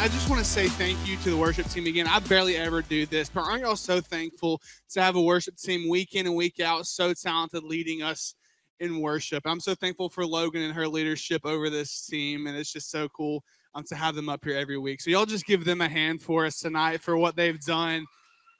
[0.00, 2.06] I just want to say thank you to the worship team again.
[2.06, 4.58] I barely ever do this, but aren't y'all so thankful
[4.92, 8.34] to have a worship team week in and week out, so talented, leading us
[8.78, 9.42] in worship?
[9.44, 13.10] I'm so thankful for Logan and her leadership over this team, and it's just so
[13.10, 13.44] cool
[13.74, 15.02] um, to have them up here every week.
[15.02, 18.06] So y'all just give them a hand for us tonight for what they've done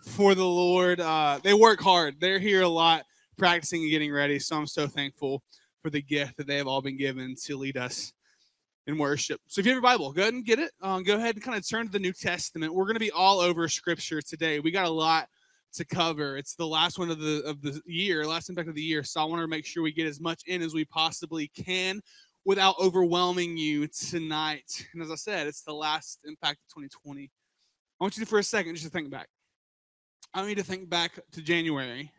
[0.02, 1.01] for the Lord.
[1.01, 2.21] Uh, they work hard.
[2.21, 3.07] They're here a lot,
[3.38, 4.38] practicing and getting ready.
[4.38, 5.43] So I'm so thankful
[5.80, 8.13] for the gift that they have all been given to lead us
[8.99, 9.41] worship.
[9.47, 10.73] So if you have your Bible, go ahead and get it.
[10.80, 12.75] Um, go ahead and kind of turn to the New Testament.
[12.75, 14.61] We're going to be all over Scripture today.
[14.61, 15.29] We got a lot
[15.75, 16.37] to cover.
[16.37, 19.05] It's the last one of the of the year, last impact of the year.
[19.05, 22.01] So I want to make sure we get as much in as we possibly can
[22.45, 24.87] without overwhelming you tonight.
[24.93, 27.30] And as I said, it's the last impact of 2020.
[28.01, 29.29] I want you to for a second just to think back.
[30.33, 32.11] I want you to think back to January,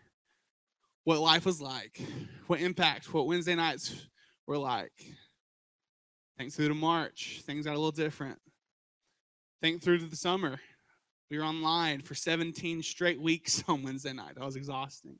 [1.05, 2.02] what life was like,
[2.47, 4.08] what impact, what Wednesday nights
[4.47, 4.94] were like.
[6.42, 8.39] Think through to March, things got a little different.
[9.61, 10.59] Think through to the summer.
[11.30, 14.33] We were online for 17 straight weeks on Wednesday night.
[14.33, 15.20] That was exhausting.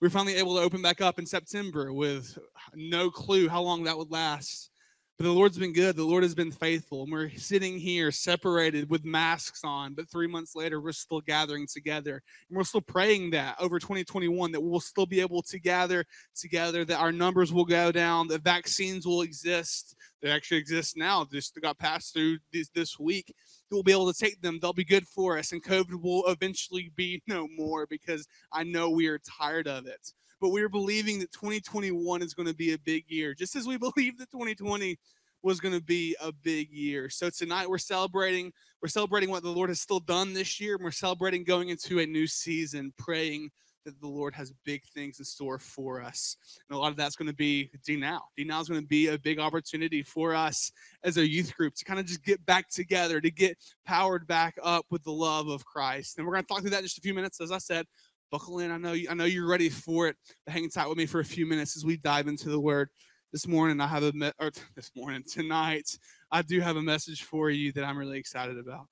[0.00, 2.36] We were finally able to open back up in September with
[2.74, 4.70] no clue how long that would last.
[5.18, 5.96] But the Lord's been good.
[5.96, 7.02] The Lord has been faithful.
[7.02, 9.94] And we're sitting here separated with masks on.
[9.94, 12.22] But three months later, we're still gathering together.
[12.48, 16.04] And we're still praying that over 2021 that we'll still be able to gather
[16.36, 19.96] together, that our numbers will go down, that vaccines will exist.
[20.22, 21.24] They actually exist now.
[21.24, 23.34] Just got passed through this, this week.
[23.72, 24.60] We'll be able to take them.
[24.62, 25.50] They'll be good for us.
[25.50, 30.12] And COVID will eventually be no more because I know we are tired of it
[30.40, 33.66] but we are believing that 2021 is going to be a big year, just as
[33.66, 34.98] we believe that 2020
[35.42, 37.08] was going to be a big year.
[37.08, 40.84] So tonight we're celebrating, we're celebrating what the Lord has still done this year, and
[40.84, 43.50] we're celebrating going into a new season, praying
[43.88, 46.36] that the Lord has big things in store for us.
[46.68, 48.22] And a lot of that's going to be D Now.
[48.36, 50.70] D Now is going to be a big opportunity for us
[51.02, 53.56] as a youth group to kind of just get back together, to get
[53.86, 56.18] powered back up with the love of Christ.
[56.18, 57.40] And we're going to talk through that in just a few minutes.
[57.40, 57.86] As I said,
[58.30, 58.70] buckle in.
[58.70, 60.16] I know you, I know you're ready for it.
[60.44, 62.88] But hang tight with me for a few minutes as we dive into the Word.
[63.32, 65.98] This morning, I have a me- or this morning tonight,
[66.30, 68.86] I do have a message for you that I'm really excited about.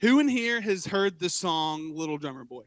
[0.00, 2.64] Who in here has heard the song "Little Drummer Boy"?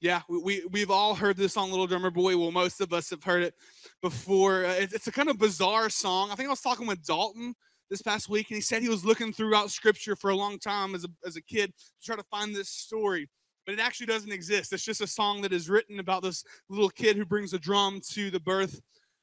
[0.00, 3.10] Yeah, we, we have all heard this song "Little Drummer Boy." Well, most of us
[3.10, 3.54] have heard it
[4.02, 4.64] before.
[4.64, 6.30] Uh, it's, it's a kind of bizarre song.
[6.30, 7.54] I think I was talking with Dalton
[7.88, 10.94] this past week, and he said he was looking throughout Scripture for a long time
[10.94, 13.28] as a as a kid to try to find this story
[13.66, 14.72] but it actually doesn't exist.
[14.72, 18.00] It's just a song that is written about this little kid who brings a drum
[18.12, 18.80] to the birth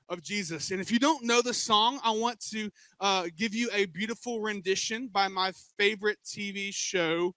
[0.10, 0.72] of Jesus.
[0.72, 4.42] And if you don't know the song, I want to uh, give you a beautiful
[4.42, 7.34] rendition by my favorite TV show,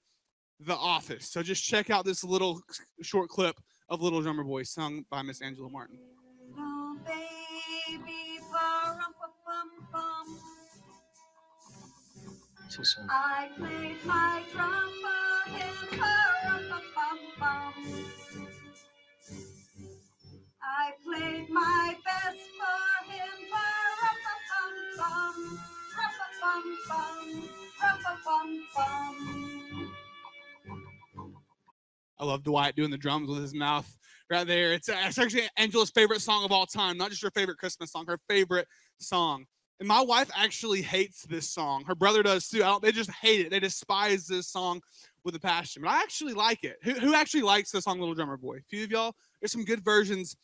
[0.61, 1.31] The Office.
[1.31, 2.61] So just check out this little
[3.03, 3.56] short clip
[3.88, 5.99] of Little Drummer Boy sung by Miss Angela Martin.
[13.09, 16.00] I played my drum for him,
[20.62, 23.37] I played my best for him,
[32.19, 33.97] I love Dwight doing the drums with his mouth
[34.31, 34.72] right there.
[34.72, 38.06] It's, it's actually Angela's favorite song of all time, not just her favorite Christmas song,
[38.09, 38.66] her favorite
[38.99, 39.47] song.
[39.78, 41.84] And my wife actually hates this song.
[41.84, 42.64] Her brother does too.
[42.81, 43.50] they just hate it.
[43.50, 44.81] They despise this song
[45.22, 45.82] with a passion.
[45.82, 46.78] But I actually like it.
[46.82, 48.56] Who, who actually likes the song Little Drummer Boy?
[48.56, 49.14] A few of y'all.
[49.41, 50.37] There's some good versions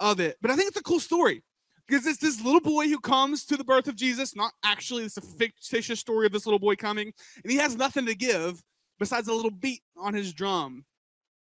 [0.00, 0.38] of it.
[0.40, 1.44] But I think it's a cool story
[1.86, 5.16] because it's this little boy who comes to the birth of Jesus, not actually, it's
[5.16, 7.12] a fictitious story of this little boy coming,
[7.42, 8.62] and he has nothing to give
[8.98, 10.84] besides a little beat on his drum.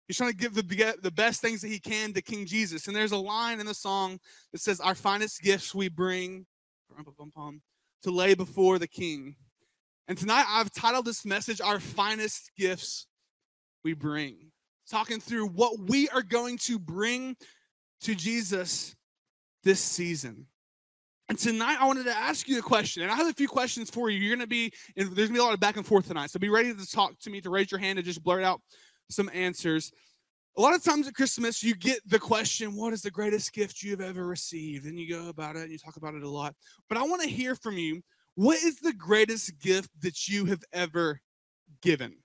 [0.06, 2.86] He's trying to give the, the best things that he can to King Jesus.
[2.86, 4.20] And there's a line in the song
[4.53, 6.47] that says, Our finest gifts we bring
[8.02, 9.36] to lay before the King.
[10.08, 13.06] And tonight I've titled this message, Our Finest Gifts
[13.84, 14.53] We Bring.
[14.88, 17.36] Talking through what we are going to bring
[18.03, 18.94] to Jesus
[19.65, 20.47] this season.
[21.28, 23.91] And tonight, I wanted to ask you a question, and I have a few questions
[23.91, 24.21] for you.
[24.21, 26.30] You're going to be, there's going to be a lot of back and forth tonight.
[26.30, 28.60] So be ready to talk to me, to raise your hand, and just blurt out
[29.10, 29.91] some answers.
[30.56, 33.82] A lot of times at Christmas, you get the question, What is the greatest gift
[33.82, 34.86] you've ever received?
[34.86, 36.54] And you go about it and you talk about it a lot.
[36.88, 38.03] But I want to hear from you
[38.36, 41.20] what is the greatest gift that you have ever
[41.82, 42.16] given?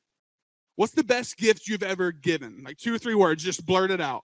[0.75, 2.63] What's the best gift you've ever given?
[2.63, 4.23] Like two or three words, just blurt it out.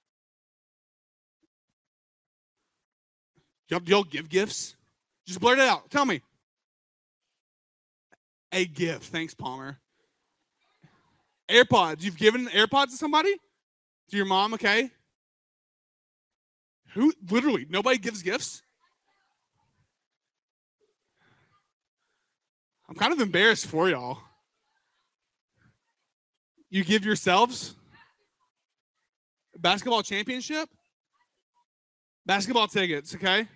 [3.70, 4.76] Y'all, y'all give gifts?
[5.26, 5.90] Just blurt it out.
[5.90, 6.22] Tell me.
[8.54, 9.06] A gift.
[9.06, 9.78] Thanks, Palmer.
[11.50, 12.02] AirPods.
[12.02, 13.36] You've given AirPods to somebody?
[14.10, 14.90] To your mom, okay?
[16.94, 18.62] Who literally nobody gives gifts?
[22.90, 24.20] I'm kind of embarrassed for y'all.
[26.70, 27.76] You give yourselves?
[29.58, 30.70] Basketball championship?
[32.26, 33.48] Basketball tickets, okay?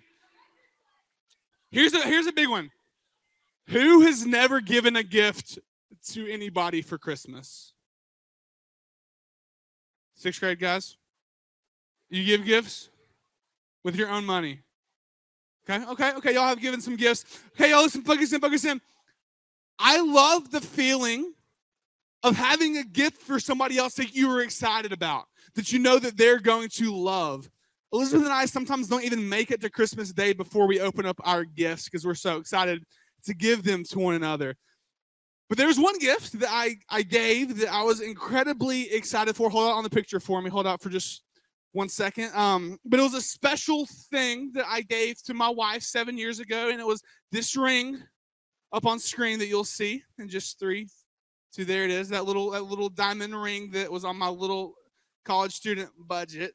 [1.70, 2.70] Here's a here's a big one.
[3.68, 5.58] Who has never given a gift
[6.08, 7.71] to anybody for Christmas?
[10.22, 10.96] Sixth grade guys?
[12.08, 12.90] You give gifts
[13.82, 14.60] with your own money.
[15.68, 16.34] Okay, okay, okay.
[16.34, 17.40] Y'all have given some gifts.
[17.56, 18.80] Okay, y'all listen, focus in, focus in.
[19.80, 21.32] I love the feeling
[22.22, 25.24] of having a gift for somebody else that you were excited about,
[25.56, 27.50] that you know that they're going to love.
[27.92, 31.20] Elizabeth and I sometimes don't even make it to Christmas Day before we open up
[31.24, 32.84] our gifts because we're so excited
[33.24, 34.54] to give them to one another.
[35.52, 39.50] But there's one gift that I, I gave that I was incredibly excited for.
[39.50, 40.48] Hold out on the picture for me.
[40.48, 41.24] Hold out for just
[41.72, 42.30] one second.
[42.34, 46.40] Um, but it was a special thing that I gave to my wife seven years
[46.40, 47.02] ago, and it was
[47.32, 48.02] this ring
[48.72, 50.88] up on screen that you'll see in just three,
[51.54, 51.66] two.
[51.66, 52.08] There it is.
[52.08, 54.72] That little that little diamond ring that was on my little
[55.26, 56.54] college student budget.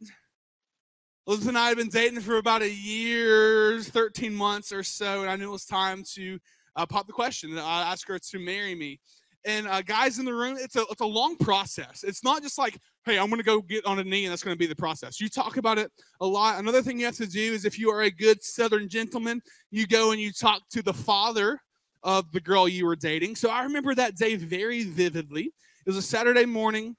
[1.28, 5.30] Elizabeth and I had been dating for about a year, 13 months or so, and
[5.30, 6.40] I knew it was time to
[6.78, 7.58] uh, pop the question.
[7.58, 9.00] I ask her to marry me.
[9.46, 12.04] And uh, guys in the room, it's a it's a long process.
[12.04, 14.56] It's not just like, hey, I'm to go get on a knee and that's to
[14.56, 15.22] be the process.
[15.22, 16.60] You talk about it a lot.
[16.60, 19.42] Another thing you have to do is if you are a good Southern gentleman,
[19.72, 21.62] you go and you talk to the father
[22.04, 23.36] of the girl you were dating.
[23.36, 25.54] So I remember that day very vividly.
[25.86, 26.96] It was a Saturday morning,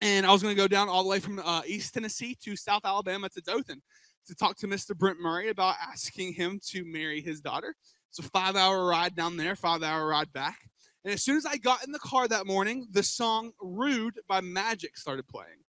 [0.00, 2.56] and I was going to go down all the way from uh, East Tennessee to
[2.56, 3.82] South Alabama to Dothan
[4.26, 4.96] to talk to Mr.
[4.96, 7.74] Brent Murray about asking him to marry his daughter.
[8.16, 10.70] It's a five hour ride down there, five hour ride back.
[11.04, 14.40] And as soon as I got in the car that morning, the song Rude by
[14.40, 15.64] Magic started playing.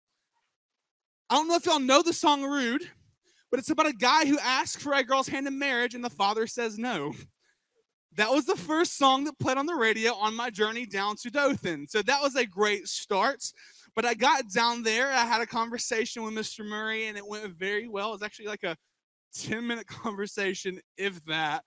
[1.30, 2.82] I don't know if y'all know the song Rude,
[3.48, 6.10] but it's about a guy who asks for a girl's hand in marriage and the
[6.10, 7.14] father says no.
[8.16, 11.30] That was the first song that played on the radio on my journey down to
[11.30, 11.86] Dothan.
[11.86, 13.44] So that was a great start.
[13.94, 16.66] But I got down there, I had a conversation with Mr.
[16.66, 18.08] Murray, and it went very well.
[18.08, 18.76] It was actually like a
[19.36, 21.62] 10 minute conversation, if that.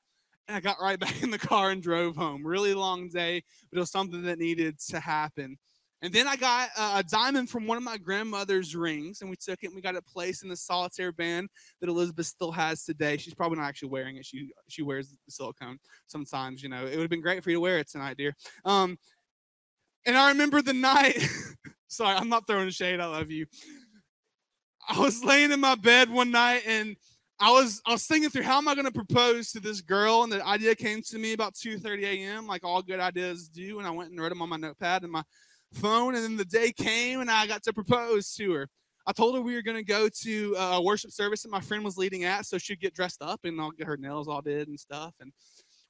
[0.48, 2.46] I got right back in the car and drove home.
[2.46, 5.58] Really long day, but it was something that needed to happen.
[6.02, 9.64] And then I got a diamond from one of my grandmother's rings, and we took
[9.64, 11.50] it and we got it placed in the solitaire band
[11.82, 13.18] that Elizabeth still has today.
[13.18, 14.26] She's probably not actually wearing it.
[14.26, 16.62] She she wears silicone sometimes.
[16.62, 18.36] You know, it would have been great for you to wear it tonight, dear.
[18.66, 19.00] Um,
[20.06, 21.18] and I remember the night.
[21.88, 23.00] sorry, I'm not throwing shade.
[23.00, 23.48] I love you.
[24.88, 26.98] I was laying in my bed one night and
[27.40, 30.24] I was I was thinking through how am I going to propose to this girl,
[30.24, 32.48] and the idea came to me about 2:30 a.m.
[32.48, 35.12] like all good ideas do, and I went and wrote them on my notepad and
[35.12, 35.24] my
[35.74, 38.70] phone, and then the day came and I got to propose to her.
[39.06, 41.84] I told her we were going to go to a worship service that my friend
[41.84, 44.68] was leading at, so she'd get dressed up and I'll get her nails all did
[44.68, 45.14] and stuff.
[45.20, 45.32] And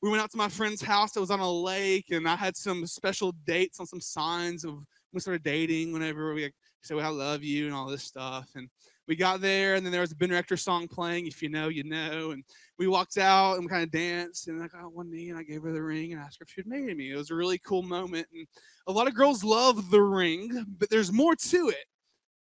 [0.02, 2.58] we went out to my friend's house that was on a lake, and I had
[2.58, 4.84] some special dates on some signs of
[5.14, 5.94] we started dating.
[5.94, 6.52] Whenever we
[6.82, 8.68] said, well, "I love you" and all this stuff, and
[9.08, 11.28] we got there, and then there was a Ben Rector song playing.
[11.28, 12.32] If you know, you know.
[12.32, 12.44] And
[12.78, 15.38] we walked out and we kind of danced, and I got on one knee and
[15.38, 17.12] I gave her the ring and asked her if she'd marry me.
[17.12, 18.48] It was a really cool moment, and
[18.88, 21.86] a lot of girls love the ring, but there's more to it.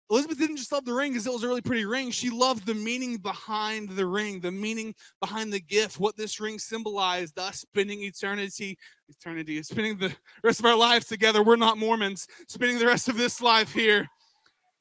[0.09, 2.11] Elizabeth didn't just love the ring because it was a really pretty ring.
[2.11, 6.59] She loved the meaning behind the ring, the meaning behind the gift, what this ring
[6.59, 10.13] symbolized, us spending eternity, eternity, spending the
[10.43, 11.41] rest of our lives together.
[11.41, 14.07] We're not Mormons, spending the rest of this life here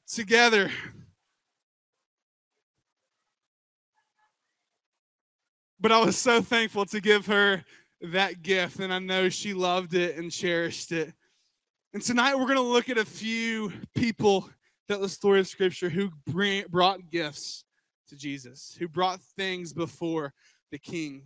[0.07, 0.69] together.
[5.83, 7.61] But I was so thankful to give her
[8.01, 11.13] that gift, and I know she loved it and cherished it.
[11.93, 14.49] And tonight we're going to look at a few people
[14.87, 17.65] that the story of Scripture who bring, brought gifts
[18.07, 20.33] to Jesus, who brought things before
[20.71, 21.23] the King.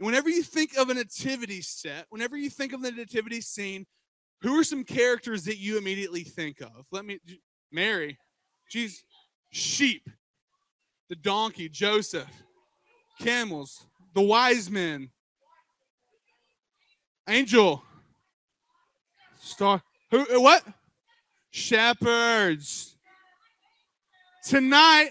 [0.00, 3.86] And whenever you think of a nativity set, whenever you think of the nativity scene,
[4.42, 6.84] who are some characters that you immediately think of?
[6.90, 7.20] Let me,
[7.70, 8.18] Mary,
[8.68, 9.04] Jesus,
[9.52, 10.10] sheep,
[11.08, 12.28] the donkey, Joseph,
[13.20, 15.10] camels, the wise men,
[17.28, 17.82] angel,
[19.40, 20.64] star, who, uh, what?
[21.50, 22.96] Shepherds.
[24.44, 25.10] Tonight,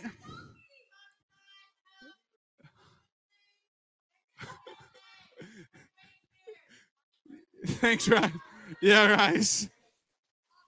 [7.65, 8.39] Thanks, Ryan.
[8.81, 9.69] Yeah, Rice.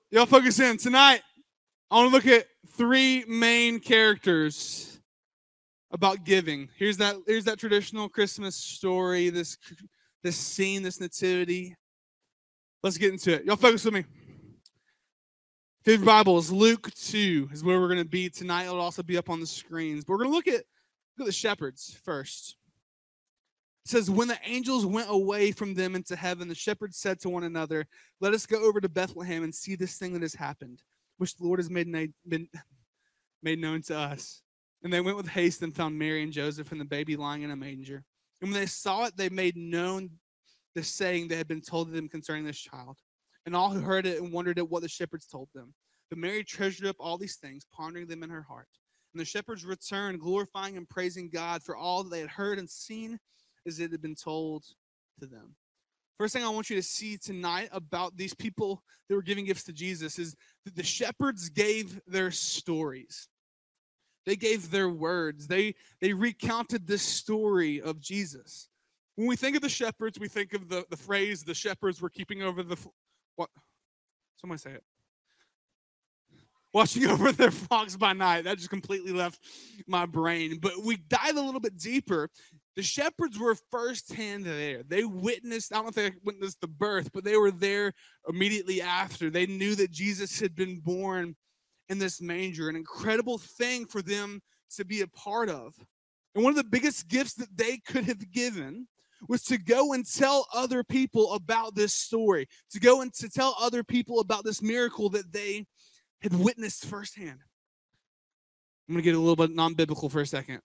[0.09, 0.77] Y'all focus in.
[0.77, 1.21] Tonight,
[1.89, 4.90] I want to look at three main characters
[5.91, 6.69] about giving.
[6.77, 9.57] Here's that here's that traditional Christmas story, this
[10.23, 11.75] this scene, this nativity.
[12.83, 13.45] Let's get into it.
[13.45, 14.05] Y'all focus with me.
[15.83, 18.65] Favorite Bibles, Luke 2 is where we're going to be tonight.
[18.65, 20.03] It'll also be up on the screens.
[20.03, 20.63] But we're going to look at
[21.17, 22.55] look at the shepherds first.
[23.85, 27.29] It says, When the angels went away from them into heaven, the shepherds said to
[27.29, 27.87] one another,
[28.19, 30.83] Let us go over to Bethlehem and see this thing that has happened,
[31.17, 32.47] which the Lord has made, been,
[33.43, 34.43] made known to us.
[34.83, 37.51] And they went with haste and found Mary and Joseph and the baby lying in
[37.51, 38.03] a manger.
[38.41, 40.11] And when they saw it, they made known
[40.73, 42.97] the saying that had been told to them concerning this child.
[43.45, 45.73] And all who heard it and wondered at what the shepherds told them.
[46.09, 48.67] But Mary treasured up all these things, pondering them in her heart.
[49.13, 52.69] And the shepherds returned, glorifying and praising God for all that they had heard and
[52.69, 53.19] seen
[53.67, 54.63] as it had been told
[55.19, 55.55] to them.
[56.17, 59.63] First thing I want you to see tonight about these people that were giving gifts
[59.63, 60.35] to Jesus is
[60.65, 63.27] that the shepherds gave their stories.
[64.25, 65.47] They gave their words.
[65.47, 68.67] They they recounted this story of Jesus.
[69.15, 72.09] When we think of the shepherds, we think of the, the phrase the shepherds were
[72.09, 72.77] keeping over the
[73.35, 73.49] what
[74.37, 74.83] somebody say it
[76.73, 78.43] watching over their flocks by night.
[78.43, 79.39] That just completely left
[79.87, 80.59] my brain.
[80.59, 82.29] But we dive a little bit deeper.
[82.75, 84.83] The shepherds were firsthand there.
[84.83, 87.93] They witnessed, I don't know if they witnessed the birth, but they were there
[88.29, 89.29] immediately after.
[89.29, 91.35] They knew that Jesus had been born
[91.89, 94.41] in this manger, an incredible thing for them
[94.75, 95.73] to be a part of.
[96.35, 98.87] And one of the biggest gifts that they could have given
[99.27, 103.55] was to go and tell other people about this story, to go and to tell
[103.59, 105.65] other people about this miracle that they
[106.21, 107.39] had witnessed firsthand.
[108.87, 110.61] I'm going to get a little bit non biblical for a second.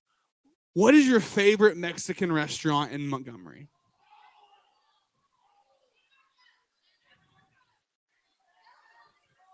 [0.74, 3.68] What is your favorite Mexican restaurant in Montgomery?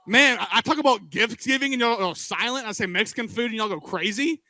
[0.07, 2.67] Man, I talk about gift giving and y'all go silent.
[2.67, 4.43] I say Mexican food and y'all go crazy.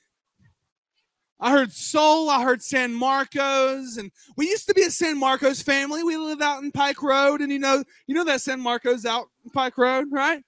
[1.38, 5.60] I heard Soul, I heard San Marcos, and we used to be a San Marcos
[5.60, 6.04] family.
[6.04, 9.26] We live out in Pike Road, and you know, you know that San Marcos out
[9.44, 10.40] in Pike Road, right?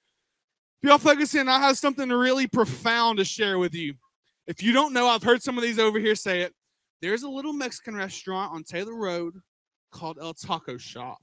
[0.83, 3.95] y'all focus in, I have something really profound to share with you.
[4.47, 6.55] If you don't know, I've heard some of these over here say it.
[7.01, 9.35] There's a little Mexican restaurant on Taylor Road
[9.91, 11.23] called El Taco Shop.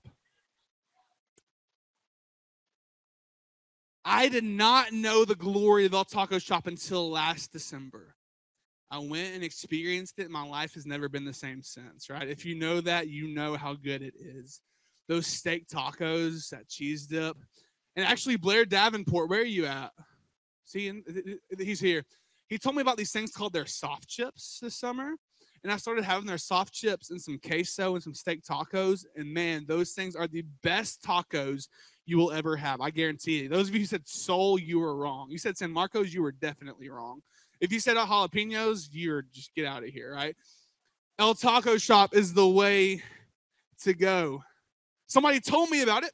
[4.04, 8.16] I did not know the glory of El Taco Shop until last December.
[8.90, 10.30] I went and experienced it.
[10.30, 12.28] My life has never been the same since, right?
[12.28, 14.60] If you know that, you know how good it is.
[15.08, 17.38] Those steak tacos, that cheese dip,
[17.96, 19.92] and actually, Blair Davenport, where are you at?
[20.64, 20.92] See,
[21.58, 22.06] he's here.
[22.48, 25.16] He told me about these things called their soft chips this summer.
[25.64, 29.06] And I started having their soft chips and some queso and some steak tacos.
[29.16, 31.68] And man, those things are the best tacos
[32.06, 32.82] you will ever have.
[32.82, 33.50] I guarantee you.
[33.50, 35.30] Those of you who said soul, you were wrong.
[35.30, 37.22] You said San Marcos, you were definitely wrong.
[37.60, 40.36] If you said jalapenos, you're just get out of here, right?
[41.20, 43.04] El Taco Shop is the way
[43.84, 44.44] to go.
[45.08, 46.12] Somebody told me about it.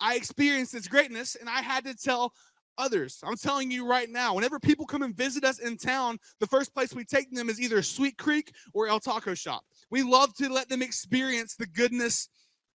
[0.00, 2.32] I experienced its greatness and I had to tell
[2.78, 3.20] others.
[3.24, 6.72] I'm telling you right now, whenever people come and visit us in town, the first
[6.72, 9.62] place we take them is either Sweet Creek or El Taco Shop.
[9.90, 12.28] We love to let them experience the goodness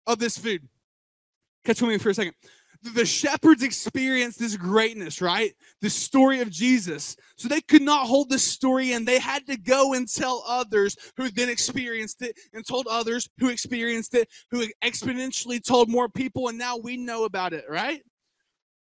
[0.07, 0.69] of this food.
[1.65, 2.35] Catch with me for a second
[2.83, 5.55] the shepherds experienced this greatness, right?
[5.81, 7.17] The story of Jesus.
[7.37, 10.97] So they could not hold this story and they had to go and tell others
[11.17, 16.49] who then experienced it and told others who experienced it, who exponentially told more people.
[16.49, 18.03] And now we know about it, right?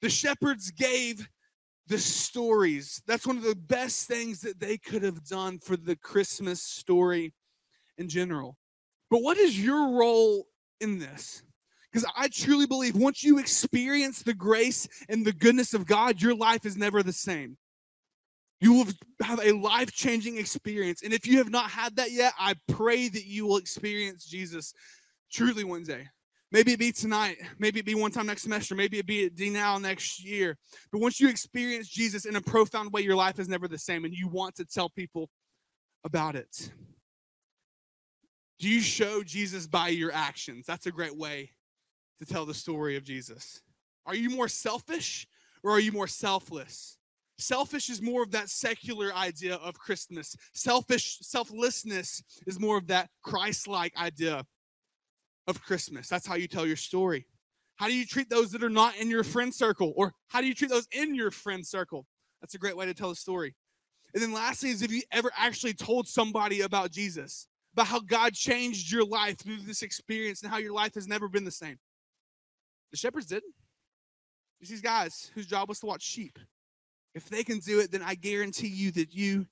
[0.02, 1.26] The shepherds gave
[1.87, 3.02] the stories.
[3.06, 7.33] That's one of the best things that they could have done for the Christmas story
[7.97, 8.59] in general.
[9.11, 10.49] But what is your role
[10.80, 11.42] in this?
[11.97, 16.35] Because I truly believe once you experience the grace and the goodness of God, your
[16.35, 17.57] life is never the same.
[18.61, 18.87] You will
[19.23, 21.03] have a life changing experience.
[21.03, 24.75] And if you have not had that yet, I pray that you will experience Jesus
[25.33, 26.09] truly one day.
[26.53, 27.38] Maybe it be tonight.
[27.59, 28.75] Maybe it be one time next semester.
[28.75, 30.59] Maybe it be at D now next year.
[30.93, 34.05] But once you experience Jesus in a profound way, your life is never the same,
[34.05, 35.31] and you want to tell people
[36.05, 36.73] about it.
[38.59, 40.67] Do you show Jesus by your actions?
[40.67, 41.53] That's a great way
[42.18, 43.62] to tell the story of Jesus?
[44.04, 45.26] Are you more selfish
[45.62, 46.99] or are you more selfless?
[47.38, 50.37] Selfish is more of that secular idea of Christmas.
[50.54, 54.44] Selfish, selflessness is more of that Christ like idea
[55.46, 56.08] of Christmas.
[56.08, 57.26] That's how you tell your story.
[57.76, 59.92] How do you treat those that are not in your friend circle?
[59.96, 62.06] Or how do you treat those in your friend circle?
[62.40, 63.54] That's a great way to tell a story.
[64.14, 68.32] And then lastly, is if you ever actually told somebody about Jesus, about how God
[68.32, 71.78] changed your life through this experience and how your life has never been the same.
[72.90, 73.43] The shepherds did.
[74.61, 76.38] There's these guys whose job was to watch sheep.
[77.14, 79.47] If they can do it, then I guarantee you that you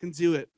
[0.00, 0.48] can do it.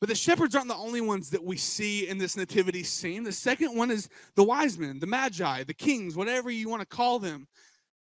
[0.00, 3.22] But the shepherds aren't the only ones that we see in this nativity scene.
[3.22, 6.86] The second one is the wise men, the magi, the kings, whatever you want to
[6.86, 7.46] call them.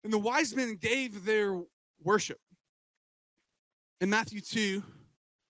[0.03, 1.60] And the wise men gave their
[2.03, 2.38] worship.
[4.00, 4.84] In Matthew 2,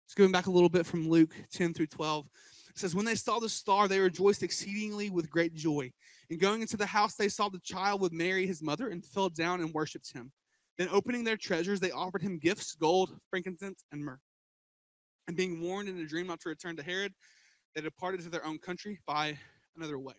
[0.05, 2.25] just going back a little bit from Luke 10 through 12,
[2.69, 5.91] It says, When they saw the star, they rejoiced exceedingly with great joy.
[6.31, 9.27] And going into the house, they saw the child with Mary, his mother, and fell
[9.27, 10.31] down and worshipped him.
[10.77, 14.21] Then, opening their treasures, they offered him gifts gold, frankincense, and myrrh.
[15.27, 17.13] And being warned in a dream not to return to Herod,
[17.75, 19.37] they departed to their own country by
[19.75, 20.13] another way.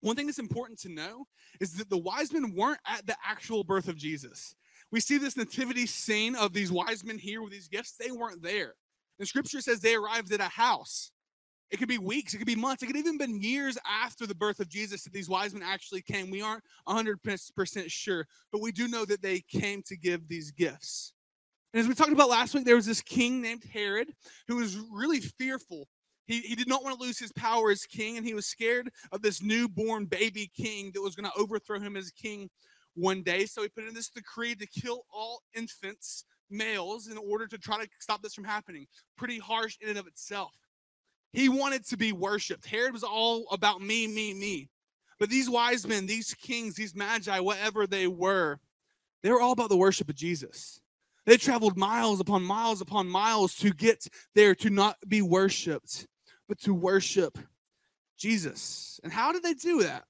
[0.00, 1.26] One thing that's important to know
[1.58, 4.54] is that the wise men weren't at the actual birth of Jesus.
[4.92, 7.96] We see this nativity scene of these wise men here with these gifts.
[7.98, 8.74] They weren't there.
[9.18, 11.10] The scripture says they arrived at a house.
[11.70, 14.34] It could be weeks, it could be months, it could even been years after the
[14.34, 16.30] birth of Jesus that these wise men actually came.
[16.30, 21.12] We aren't 100% sure, but we do know that they came to give these gifts.
[21.72, 24.12] And as we talked about last week, there was this king named Herod
[24.46, 25.88] who was really fearful.
[26.26, 28.90] He, he did not want to lose his power as king, and he was scared
[29.12, 32.48] of this newborn baby king that was going to overthrow him as king
[32.94, 33.46] one day.
[33.46, 37.82] So he put in this decree to kill all infants, males, in order to try
[37.82, 38.86] to stop this from happening.
[39.18, 40.54] Pretty harsh in and of itself.
[41.36, 42.64] He wanted to be worshiped.
[42.64, 44.70] Herod was all about me, me, me.
[45.18, 48.58] But these wise men, these kings, these magi, whatever they were,
[49.22, 50.80] they were all about the worship of Jesus.
[51.26, 56.06] They traveled miles upon miles upon miles to get there to not be worshiped,
[56.48, 57.36] but to worship
[58.16, 58.98] Jesus.
[59.04, 60.04] And how did they do that?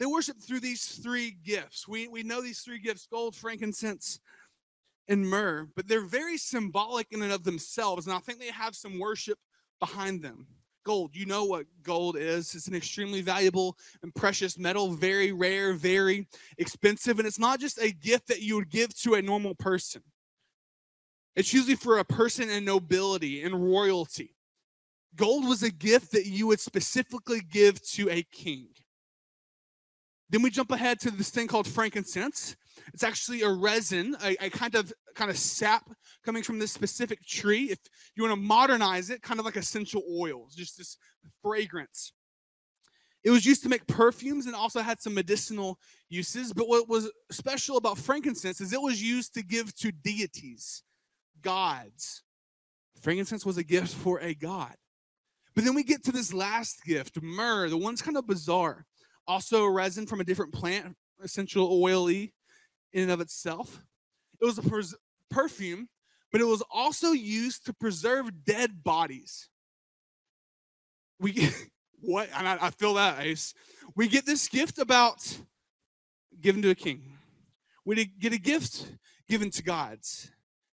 [0.00, 1.86] They worship through these three gifts.
[1.86, 4.18] We, we know these three gifts gold, frankincense,
[5.06, 8.08] and myrrh, but they're very symbolic in and of themselves.
[8.08, 9.38] And I think they have some worship
[9.82, 10.46] behind them.
[10.84, 12.54] Gold, you know what gold is.
[12.54, 17.18] It's an extremely valuable and precious metal, very rare, very expensive.
[17.18, 20.02] And it's not just a gift that you would give to a normal person,
[21.34, 24.36] it's usually for a person in nobility and royalty.
[25.16, 28.68] Gold was a gift that you would specifically give to a king.
[30.30, 32.56] Then we jump ahead to this thing called frankincense.
[32.92, 35.90] It's actually a resin, a, a, kind of kind of sap
[36.24, 37.70] coming from this specific tree.
[37.70, 37.78] If
[38.16, 40.96] you want to modernize it, kind of like essential oils, just this
[41.42, 42.12] fragrance.
[43.24, 46.52] It was used to make perfumes and also had some medicinal uses.
[46.52, 50.82] But what was special about frankincense is it was used to give to deities,
[51.40, 52.22] gods.
[53.00, 54.74] Frankincense was a gift for a god.
[55.54, 57.68] But then we get to this last gift, myrrh.
[57.68, 58.86] The one's kind of bizarre
[59.26, 62.32] also a resin from a different plant, essential oily
[62.92, 63.84] in and of itself.
[64.40, 64.94] It was a pers-
[65.30, 65.88] perfume,
[66.30, 69.48] but it was also used to preserve dead bodies.
[71.20, 71.54] We get,
[72.00, 72.28] what?
[72.36, 73.54] And I, I feel that, Ace.
[73.94, 75.38] We get this gift about
[76.40, 77.02] given to a king.
[77.84, 78.90] We get a gift
[79.28, 80.30] given to gods.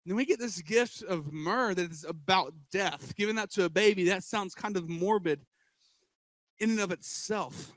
[0.04, 3.14] Then we get this gift of myrrh that is about death.
[3.16, 5.40] Giving that to a baby, that sounds kind of morbid
[6.58, 7.72] in and of itself.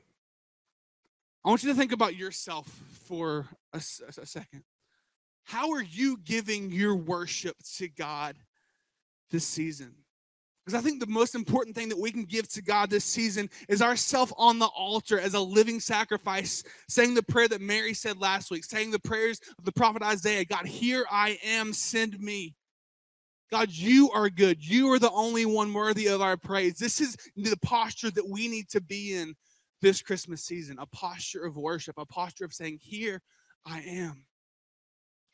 [1.44, 2.66] I want you to think about yourself
[3.04, 3.46] for
[3.76, 4.62] a, a, second.
[5.44, 8.36] How are you giving your worship to God
[9.30, 9.94] this season?
[10.64, 13.48] Because I think the most important thing that we can give to God this season
[13.68, 18.20] is ourself on the altar as a living sacrifice, saying the prayer that Mary said
[18.20, 22.56] last week, saying the prayers of the prophet Isaiah God, here I am, send me.
[23.48, 24.58] God, you are good.
[24.60, 26.78] You are the only one worthy of our praise.
[26.78, 29.36] This is the posture that we need to be in
[29.82, 33.22] this Christmas season a posture of worship, a posture of saying, Here
[33.64, 34.26] I am.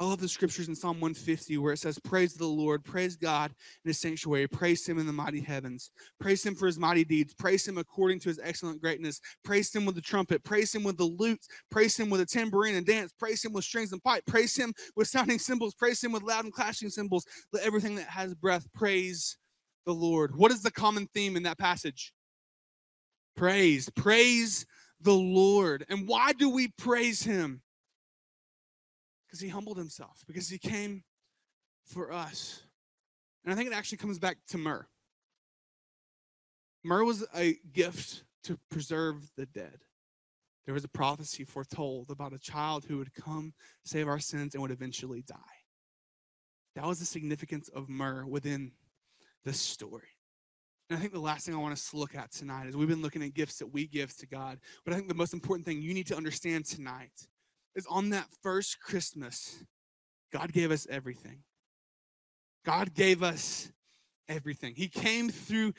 [0.03, 3.53] I love the scriptures in Psalm 150 where it says, Praise the Lord, praise God
[3.85, 7.35] in his sanctuary, praise him in the mighty heavens, praise him for his mighty deeds,
[7.35, 10.97] praise him according to his excellent greatness, praise him with the trumpet, praise him with
[10.97, 14.25] the lute, praise him with a tambourine and dance, praise him with strings and pipe,
[14.27, 17.25] praise him with sounding cymbals, praise him with loud and clashing cymbals.
[17.53, 19.37] Let everything that has breath praise
[19.87, 20.35] the Lord.
[20.35, 22.13] What is the common theme in that passage?
[23.37, 23.89] Praise.
[23.91, 24.67] Praise
[25.01, 25.85] the Lord.
[25.89, 27.63] And why do we praise him?
[29.33, 31.05] Because he humbled himself, because he came
[31.87, 32.65] for us.
[33.43, 34.87] And I think it actually comes back to myrrh.
[36.85, 39.79] Myrrh was a gift to preserve the dead.
[40.67, 43.55] There was a prophecy foretold about a child who would come,
[43.87, 45.37] save our sins, and would eventually die.
[46.77, 48.73] That was the significance of myrrh within
[49.47, 50.19] this story.
[50.91, 52.87] And I think the last thing I want us to look at tonight is we've
[52.87, 54.59] been looking at gifts that we give to God.
[54.85, 57.29] But I think the most important thing you need to understand tonight
[57.75, 59.65] is on that first Christmas,
[60.33, 61.43] God gave us everything.
[62.65, 63.71] God gave us
[64.29, 64.75] everything.
[64.77, 65.73] He came through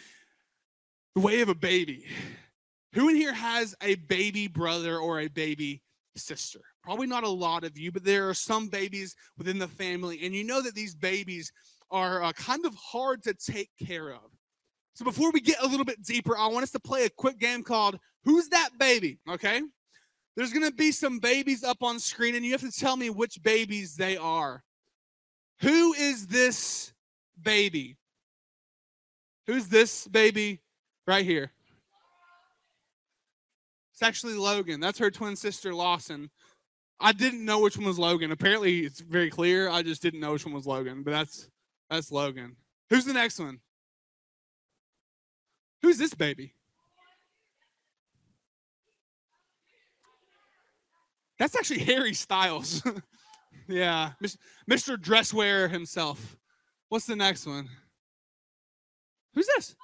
[1.15, 2.05] the way of a baby.
[2.93, 5.81] Who in here has a baby brother or a baby
[6.15, 6.59] sister?
[6.83, 10.19] Probably not a lot of you, but there are some babies within the family.
[10.23, 11.51] And you know that these babies
[11.89, 14.21] are uh, kind of hard to take care of.
[14.95, 17.39] So before we get a little bit deeper, I want us to play a quick
[17.39, 19.19] game called Who's That Baby?
[19.27, 19.61] Okay.
[20.35, 23.09] There's going to be some babies up on screen, and you have to tell me
[23.09, 24.63] which babies they are.
[25.61, 26.93] Who is this
[27.41, 27.97] baby?
[29.45, 30.63] Who's this baby
[31.05, 31.51] Right here.
[33.91, 34.79] It's actually Logan.
[34.79, 36.29] That's her twin sister, Lawson.
[36.99, 38.31] I didn't know which one was Logan.
[38.31, 39.69] Apparently, it's very clear.
[39.69, 41.49] I just didn't know which one was Logan, but that's
[41.89, 42.55] that's Logan.
[42.89, 43.59] Who's the next one?
[45.81, 46.53] Who's this baby?
[51.43, 52.81] That's actually Harry Styles.
[53.67, 54.11] yeah,
[54.71, 54.95] Mr.
[54.95, 56.37] Dresswear himself.
[56.87, 57.67] What's the next one?
[59.35, 59.75] Who's this?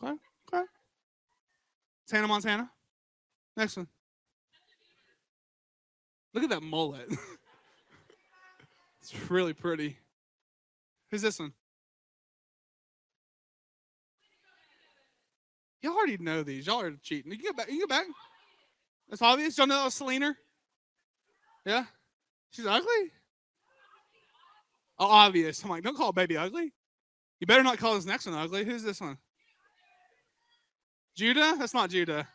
[0.00, 0.12] Okay,
[0.54, 0.64] okay.
[2.12, 2.70] Hannah Montana.
[3.56, 3.88] Next one.
[6.32, 7.08] Look at that mullet.
[9.00, 9.96] it's really pretty.
[11.10, 11.52] Who's this one?
[15.80, 16.68] Y'all already know these.
[16.68, 17.32] Y'all are cheating.
[17.32, 17.66] You can get back.
[17.66, 18.06] You can get back.
[19.12, 19.58] That's obvious.
[19.58, 20.34] Y'all know that was Selena?
[21.66, 21.84] Yeah?
[22.50, 23.12] She's ugly?
[24.98, 25.62] Oh, obvious.
[25.62, 26.72] I'm like, don't call baby ugly.
[27.38, 28.64] You better not call this next one ugly.
[28.64, 29.18] Who's this one?
[31.14, 31.56] Judah?
[31.58, 32.26] That's not Judah.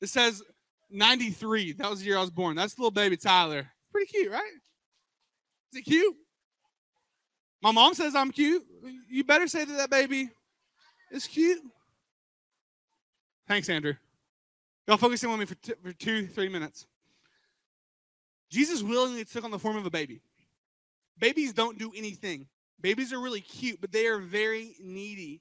[0.00, 0.42] It says
[0.90, 1.74] 93.
[1.74, 2.56] That was the year I was born.
[2.56, 3.68] That's little baby Tyler.
[3.92, 4.52] Pretty cute, right?
[5.74, 6.16] Is it cute?
[7.60, 8.64] My mom says I'm cute.
[9.10, 10.30] You better say that that baby
[11.10, 11.60] is cute.
[13.46, 13.92] Thanks, Andrew.
[14.86, 16.86] Y'all focusing on me for, t- for two, three minutes.
[18.50, 20.20] Jesus willingly took on the form of a baby.
[21.18, 22.46] Babies don't do anything.
[22.80, 25.40] Babies are really cute, but they are very needy.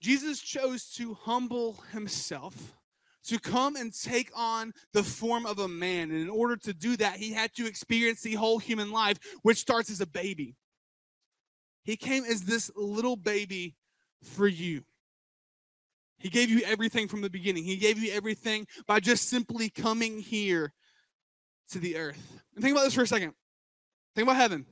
[0.00, 2.76] Jesus chose to humble himself,
[3.24, 6.10] to come and take on the form of a man.
[6.10, 9.58] And in order to do that, he had to experience the whole human life, which
[9.58, 10.54] starts as a baby.
[11.82, 13.74] He came as this little baby
[14.22, 14.84] for you.
[16.18, 17.64] He gave you everything from the beginning.
[17.64, 20.72] He gave you everything by just simply coming here
[21.70, 22.42] to the earth.
[22.54, 23.34] And think about this for a second.
[24.14, 24.66] Think about heaven.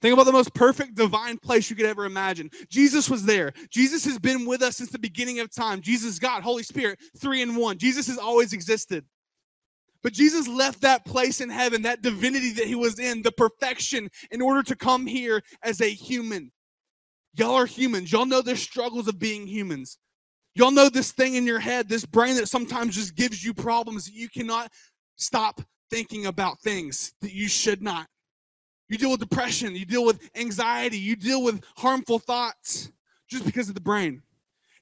[0.00, 2.50] Think about the most perfect divine place you could ever imagine.
[2.68, 3.52] Jesus was there.
[3.70, 5.80] Jesus has been with us since the beginning of time.
[5.80, 7.78] Jesus, God, Holy Spirit, three in one.
[7.78, 9.04] Jesus has always existed.
[10.02, 14.10] But Jesus left that place in heaven, that divinity that he was in, the perfection,
[14.32, 16.50] in order to come here as a human.
[17.34, 18.10] Y'all are humans.
[18.10, 19.98] Y'all know the struggles of being humans.
[20.54, 24.04] Y'all know this thing in your head, this brain that sometimes just gives you problems
[24.04, 24.70] that you cannot
[25.16, 25.60] stop
[25.90, 28.06] thinking about things that you should not.
[28.88, 32.92] You deal with depression, you deal with anxiety, you deal with harmful thoughts
[33.28, 34.22] just because of the brain.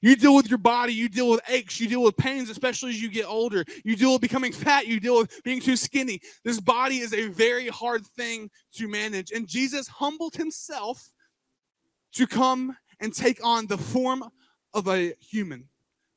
[0.01, 3.01] You deal with your body, you deal with aches, you deal with pains, especially as
[3.01, 3.63] you get older.
[3.85, 6.19] You deal with becoming fat, you deal with being too skinny.
[6.43, 9.31] This body is a very hard thing to manage.
[9.31, 11.13] And Jesus humbled himself
[12.13, 14.23] to come and take on the form
[14.73, 15.67] of a human,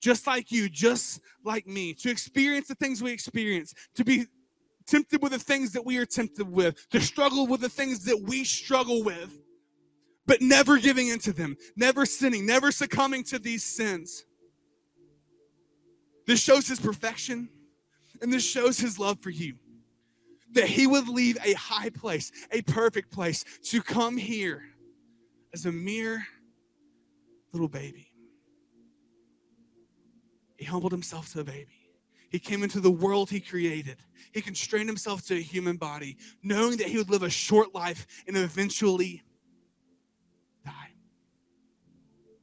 [0.01, 4.27] just like you, just like me, to experience the things we experience, to be
[4.87, 8.21] tempted with the things that we are tempted with, to struggle with the things that
[8.21, 9.41] we struggle with,
[10.27, 14.25] but never giving into them, never sinning, never succumbing to these sins.
[16.27, 17.49] This shows his perfection,
[18.23, 19.57] and this shows his love for you.
[20.53, 24.63] That he would leave a high place, a perfect place, to come here
[25.53, 26.27] as a mere
[27.53, 28.09] little baby.
[30.57, 31.85] He humbled himself to a baby.
[32.31, 33.99] He came into the world he created.
[34.33, 38.07] He constrained himself to a human body, knowing that he would live a short life
[38.27, 39.23] and eventually
[40.65, 40.95] die.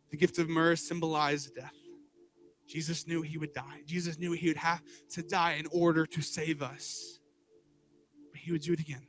[0.09, 1.75] The gift of myrrh symbolized death.
[2.67, 3.81] Jesus knew he would die.
[3.85, 7.19] Jesus knew he would have to die in order to save us.
[8.31, 9.05] But he would do it again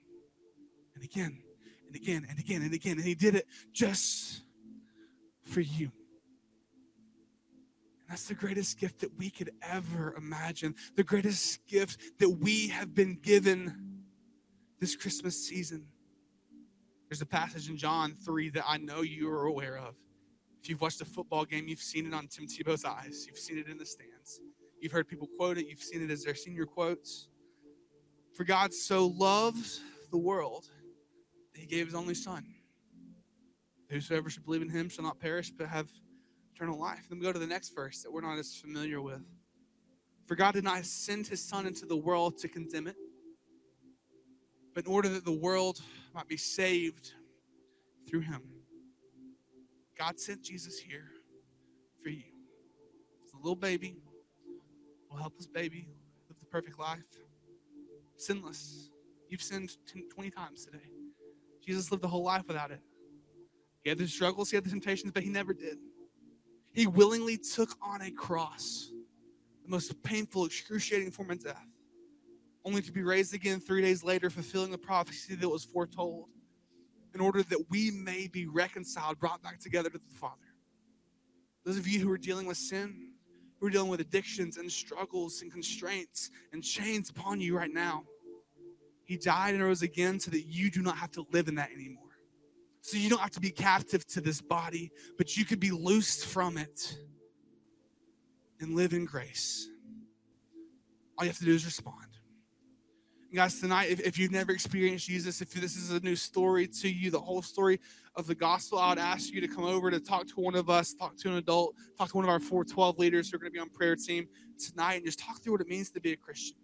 [0.96, 1.38] and again
[1.86, 2.96] and again and again and again.
[2.96, 4.42] And he did it just
[5.44, 5.92] for you.
[8.12, 10.74] That's the greatest gift that we could ever imagine.
[10.96, 14.02] The greatest gift that we have been given
[14.78, 15.86] this Christmas season.
[17.08, 19.94] There's a passage in John 3 that I know you are aware of.
[20.62, 23.56] If you've watched a football game, you've seen it on Tim Tebow's eyes, you've seen
[23.56, 24.40] it in the stands.
[24.78, 27.28] You've heard people quote it, you've seen it as their senior quotes.
[28.34, 29.66] For God so loved
[30.10, 30.68] the world
[31.54, 32.44] that he gave his only son.
[33.88, 35.88] Whosoever should believe in him shall not perish but have
[36.54, 37.06] eternal life.
[37.08, 39.22] Then we go to the next verse that we're not as familiar with.
[40.26, 42.96] For God did not send his Son into the world to condemn it,
[44.74, 45.80] but in order that the world
[46.14, 47.12] might be saved
[48.08, 48.42] through him.
[49.98, 51.10] God sent Jesus here
[52.02, 52.24] for you.
[53.24, 53.96] It's a little baby,
[55.12, 55.88] a helpless baby,
[56.28, 57.00] live the perfect life,
[58.16, 58.90] sinless.
[59.28, 59.76] You've sinned
[60.14, 60.84] 20 times today.
[61.64, 62.80] Jesus lived the whole life without it.
[63.82, 65.78] He had the struggles, he had the temptations, but he never did.
[66.72, 68.90] He willingly took on a cross,
[69.64, 71.66] the most painful, excruciating form of death,
[72.64, 76.28] only to be raised again three days later, fulfilling the prophecy that was foretold,
[77.14, 80.36] in order that we may be reconciled, brought back together to the Father.
[81.64, 83.10] Those of you who are dealing with sin,
[83.60, 88.04] who are dealing with addictions and struggles and constraints and chains upon you right now.
[89.04, 91.70] He died and rose again so that you do not have to live in that
[91.70, 92.11] anymore.
[92.82, 96.26] So you don't have to be captive to this body, but you could be loosed
[96.26, 96.96] from it
[98.60, 99.68] and live in grace.
[101.16, 102.08] All you have to do is respond.
[103.30, 106.66] And guys, tonight, if, if you've never experienced Jesus, if this is a new story
[106.66, 107.78] to you, the whole story
[108.16, 110.68] of the gospel, I would ask you to come over to talk to one of
[110.68, 113.52] us, talk to an adult, talk to one of our 412 leaders who are going
[113.52, 114.26] to be on prayer team
[114.58, 116.56] tonight, and just talk through what it means to be a Christian.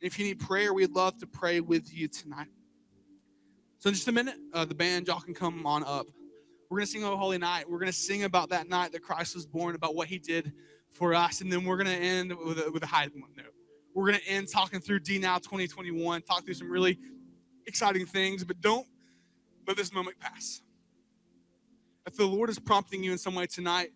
[0.00, 2.48] If you need prayer, we'd love to pray with you tonight.
[3.80, 6.06] So, in just a minute, uh, the band, y'all can come on up.
[6.68, 7.68] We're going to sing O Holy Night.
[7.68, 10.52] We're going to sing about that night that Christ was born, about what he did
[10.90, 11.40] for us.
[11.40, 13.54] And then we're going to end with a, with a high note.
[13.94, 16.98] We're going to end talking through D Now 2021, talk through some really
[17.66, 18.86] exciting things, but don't
[19.66, 20.60] let this moment pass.
[22.06, 23.92] If the Lord is prompting you in some way tonight,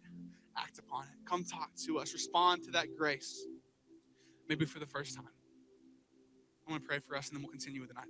[0.56, 1.28] act upon it.
[1.28, 2.14] Come talk to us.
[2.14, 3.44] Respond to that grace,
[4.48, 5.28] maybe for the first time.
[6.66, 8.08] I'm going to pray for us and then we'll continue with the night.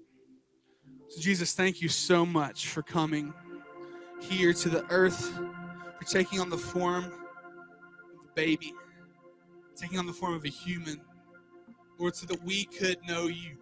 [1.14, 3.32] So, Jesus, thank you so much for coming
[4.20, 5.32] here to the earth,
[5.96, 8.74] for taking on the form of a baby,
[9.76, 11.00] taking on the form of a human,
[12.00, 13.52] Lord, so that we could know you.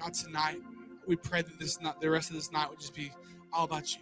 [0.00, 0.58] God, tonight,
[1.06, 3.12] we pray that this not the rest of this night would just be
[3.52, 4.00] all about you.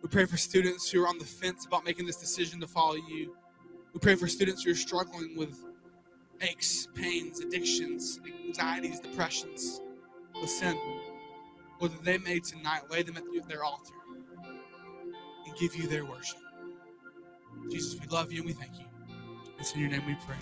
[0.00, 2.94] We pray for students who are on the fence about making this decision to follow
[2.94, 3.34] you.
[3.94, 5.58] We pray for students who are struggling with
[6.42, 9.80] aches, pains, addictions, anxieties, depressions,
[10.40, 10.78] with sin.
[11.80, 13.94] Lord, that they may tonight lay them at their altar
[15.46, 16.38] and give you their worship.
[17.70, 18.86] Jesus, we love you and we thank you.
[19.58, 20.36] It's in your name we pray.